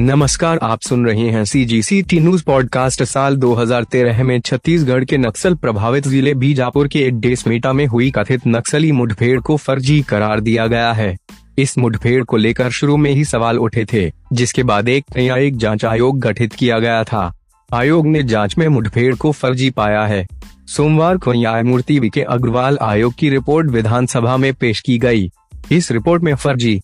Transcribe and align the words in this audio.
नमस्कार, 0.00 0.58
आप 0.62 0.80
सुन 0.80 1.06
रहे 1.06 1.30
हैं 1.30 1.44
C 1.44 1.64
G 1.64 1.82
C 1.82 2.02
T 2.02 2.20
news 2.20 2.44
podcast 2.44 3.02
साल 3.02 3.36
2013 3.36 4.22
में 4.22 4.40
छत्तीसगढ़ 4.40 5.04
के 5.04 5.18
नक्सल 5.18 5.54
प्रभावित 5.54 6.08
ज़िले 6.08 6.34
बीजापुर 6.34 6.88
के 6.88 7.10
डेसमेटा 7.10 7.72
में 7.72 7.86
हुई 7.86 8.10
कथित 8.10 8.40
नक्सली 8.48 8.92
मुठभेड़ 8.92 9.40
को 9.40 9.56
फर्जी 9.56 10.00
करार 10.02 10.40
दिया 10.40 10.66
गया 10.66 10.92
है। 10.92 11.16
इस 11.58 11.78
मुठभेड़ 11.78 12.24
को 12.24 12.36
लेकर 12.36 12.70
शुरू 12.70 12.96
में 12.96 13.10
ही 13.10 13.24
सवाल 13.24 13.58
उठे 13.58 13.84
थे, 13.92 14.12
जिसके 14.32 14.62
बाद 14.62 14.88
एक 14.88 15.04
न्यायिक 15.16 15.56
जाँच 15.56 15.84
आयोग 15.84 16.20
गठित 16.20 16.52
किया 16.52 16.78
गया 16.78 17.04
था। 17.04 17.34
आयोग 17.74 18.06
ने 18.06 18.22
जाँच 18.22 18.58
में 18.58 18.68
मुठभेड़ 18.68 19.14
को 19.14 19.32
फर्जी 19.32 19.70
पाया 19.70 20.06
है। 20.06 20.26
सोमवार 20.66 21.16
को 21.16 21.32
न्यायमूर्ति 21.32 21.98
वी 21.98 22.10
के 22.10 22.22
अग्रवाल 22.22 22.78
आयोग 22.82 23.14
की 23.14 23.30
रिपोर्ट 23.30 23.70
विधानसभा 23.70 24.36
में 24.36 24.54
पेश 24.54 24.80
की 24.80 24.98
गई। 24.98 25.30
इस 25.72 25.92
रिपोर्ट 25.92 26.22
में 26.22 26.34
फर्जी 26.34 26.80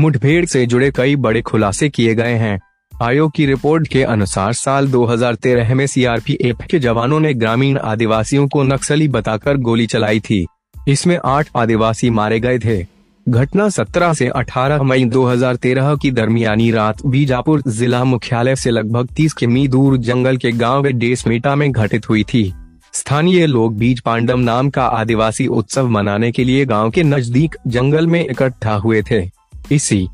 मुठभेड़ 0.00 0.44
से 0.46 0.66
जुड़े 0.66 0.90
कई 0.90 1.16
बड़े 1.16 1.40
खुलासे 1.42 1.88
किए 1.88 2.14
गए 2.14 2.34
हैं। 2.34 2.60
आयोग 3.02 3.32
की 3.32 3.46
रिपोर्ट 3.46 3.88
के 3.88 4.02
अनुसार 4.02 4.52
साल 4.52 4.88
2013 4.88 5.74
में 5.74 5.86
सीआरपीएफ 5.86 6.56
के 6.70 6.78
जवानों 6.78 7.20
ने 7.20 7.34
ग्रामीण 7.34 7.78
आदिवासियों 7.78 8.48
को 8.48 8.62
नक्सली 8.62 9.08
बताकर 9.08 9.56
गोली 9.56 9.86
चलाई 9.86 10.20
थी। 10.20 10.46
इसमें 10.88 11.18
आठ 11.24 11.48
आदिवासी 11.56 12.10
मारे 12.10 12.40
गए 12.40 12.58
थे। 12.58 12.86
घटना 13.28 13.68
17 13.68 14.14
से 14.14 14.28
18 14.28 14.82
मई 14.82 15.04
2013 15.04 15.96
की 15.96 16.10
दरमियानी 16.10 16.70
रात 16.70 17.06
बीजापुर 17.06 17.62
जिला 17.68 18.04
मुख्यालय 18.04 18.56
से 18.56 18.70
लगभग 18.70 19.08
30 19.08 19.32
किमी 19.32 19.68
दूर 19.68 19.96
जंगल 19.96 20.36
के 20.36 20.52
गाँव 20.52 20.86
डेसमेटा 20.86 21.54
में 21.54 21.72
घटित 21.72 22.08
हुई 22.08 22.24
थी। 22.24 22.52
स्थानीय 22.92 23.46
लोग 23.46 23.78
बीज 23.78 24.00
पांडम 24.00 24.40
नाम 24.40 24.70
का 24.70 24.84
आदिवासी 24.84 25.46
उत्सव 25.46 25.88
मनाने 25.88 26.32
के 26.32 26.44
लिए 26.44 26.64
गाँव 26.64 26.90
के 26.90 27.02
नज़दीक 27.02 27.56
जंगल 27.66 28.06
में 28.06 28.24
इकट्ठा 28.30 28.74
हुए 28.74 29.02
थे। 29.10 29.30
इसी 29.72 30.08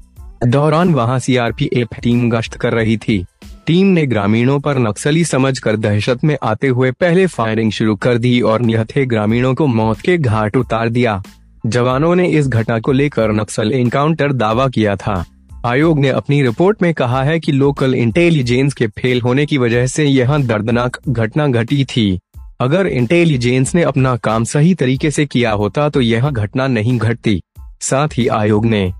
दौरान 0.47 0.95
वहाँ 0.95 1.19
सीआरपीएफ 1.19 1.89
टीम 2.03 2.31
गश्त 2.31 2.55
कर 2.55 2.73
रही 2.73 2.97
थी। 2.97 3.25
टीम 3.67 3.87
ने 3.87 4.07
ग्रामीणों 4.07 4.59
पर 4.61 4.79
नक्सली 4.79 5.25
समझकर 5.25 5.77
दहशत 5.77 6.25
में 6.25 6.37
आते 6.43 6.69
हुए 6.69 6.91
पहले 6.91 7.27
फायरिंग 7.27 7.71
शुरू 7.73 7.95
कर 7.97 8.19
दी 8.19 8.41
और 8.41 8.61
निहत्थे 8.61 9.05
ग्रामीणों 9.07 9.55
को 9.55 9.67
मौत 9.67 10.01
के 10.01 10.17
घाट 10.19 10.57
उतार 10.57 10.89
दिया। 10.89 11.23
जवानों 11.67 12.15
ने 12.15 12.27
इस 12.29 12.49
घटना 12.49 12.79
को 12.81 12.93
लेकर 12.93 13.33
नक्सल 13.33 13.73
एनकाउंटर 13.73 14.33
दावा 14.33 14.69
किया 14.69 14.97
था। 14.97 15.25
आयोग 15.67 15.99
ने 15.99 16.09
अपनी 16.09 16.43
रिपोर्ट 16.43 16.83
में 16.83 16.93
कहा 16.95 17.23
है 17.23 17.39
कि 17.41 17.53
लोकल 17.53 17.95
इंटेलिजेंस 17.95 18.75
के 18.75 18.87
फेल 18.87 19.21
होने 19.21 19.47
की 19.47 19.59
वजह 19.59 19.87
से 19.87 20.05
यह 20.05 20.37
दर्दनाक 20.39 20.99
घटना 21.09 21.47
घटी 21.49 21.85
थी। 21.85 22.19
अगर 22.61 22.87
इंटेलिजेंस 22.87 23.75
ने 23.75 23.83
अपना 23.83 24.17
काम 24.17 24.45
सही 24.45 24.75
तरीके 24.75 25.11
से 25.11 25.27
किया 25.27 25.53
होता 25.53 25.89
तो 25.89 26.01
यह 26.01 26.31
घटना 26.31 26.67
नहीं 26.67 26.99
घटती। 26.99 27.41
साथ 27.81 28.09
ही 28.19 28.27
आयोग 28.29 28.67
ने 28.67 28.93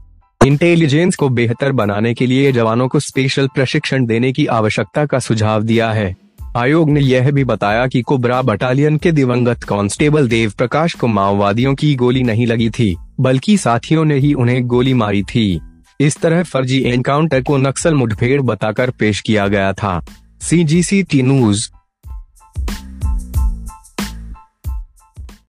इंटेलिजेंस 0.47 1.17
को 1.17 1.29
बेहतर 1.29 1.73
बनाने 1.73 2.13
के 2.15 2.27
लिए 2.27 2.53
जवानों 2.53 2.89
को 2.89 3.01
स्पेशल 3.01 3.47
प्रशिक्षण 3.47 4.07
देने 4.07 4.33
की 4.33 4.47
आवश्यकता 4.47 5.05
का 5.07 5.19
सुझाव 5.19 5.63
दिया 5.63 5.91
है। 5.93 6.17
आयोग 6.57 6.91
ने 6.91 7.01
यह 7.01 7.31
भी 7.31 7.45
बताया 7.45 7.87
कि 7.87 8.03
कोबरा 8.03 8.41
बटालियन 8.43 8.97
के 8.97 9.13
दिवंगत 9.13 9.63
कांस्टेबल 9.63 10.29
देव 10.29 10.53
प्रकाश 10.59 10.95
को 10.95 11.07
माओवादियों 11.07 11.75
की 11.75 11.95
गोली 11.95 12.23
नहीं 12.23 12.47
लगी 12.47 12.71
थी, 12.71 12.97
बल्कि 13.21 13.57
साथियों 13.57 14.05
ने 14.05 14.19
ही 14.19 14.33
उन्हें 14.35 14.67
गोली 14.67 14.95
मारी 14.95 15.23
थी। 15.23 15.61
इस 16.01 16.17
तरह 16.17 16.43
फर्जी 16.43 16.83
एनकाउंटर 16.83 17.43
को 17.43 17.57
नक्सल 17.57 17.95
मुठभेड़ 17.95 18.41
बताकर 18.43 18.91
पेश 18.91 19.21
किया 19.21 19.49
गया 19.49 19.73
था। 19.73 20.05
सी 20.41 20.65
जी 20.65 20.83
सी 20.83 21.03
टी 21.03 21.23
न्यूज़ 21.23 21.69